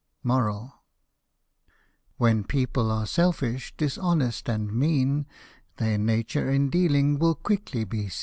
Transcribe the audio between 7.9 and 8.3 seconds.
seen.